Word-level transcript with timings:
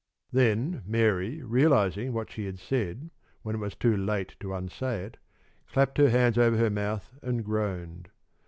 Then, 0.31 0.81
Mary, 0.83 1.43
realizing 1.43 2.11
what 2.11 2.31
she 2.31 2.47
had 2.47 2.57
said 2.57 3.11
when 3.43 3.53
it 3.53 3.59
was 3.59 3.75
too 3.75 3.95
late 3.95 4.35
to 4.39 4.51
unsay 4.51 5.03
it, 5.03 5.17
clapped 5.71 5.99
her 5.99 6.09
hands 6.09 6.39
over 6.39 6.57
her 6.57 6.71
mouth 6.71 7.13
and 7.21 7.45
groaned. 7.45 8.09